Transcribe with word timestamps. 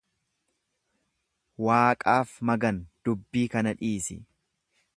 Waaqaaf 1.67 2.33
magan 2.51 2.79
dubbii 3.09 3.47
kana 3.57 3.75
dhiisi. 3.83 4.19